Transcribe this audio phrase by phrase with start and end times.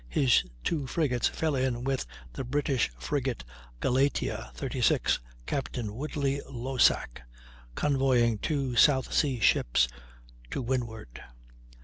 [0.09, 3.43] his two frigates fell in with the British frigate
[3.81, 7.21] Galatea, 36, Captain Woodley Losack,
[7.75, 9.87] convoying two South Sea ships,
[10.49, 11.21] to windward.